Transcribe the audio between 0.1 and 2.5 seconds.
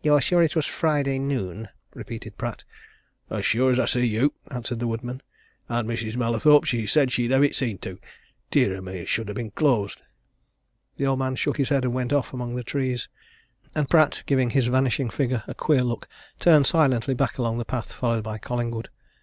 sure it was Friday noon?" repeated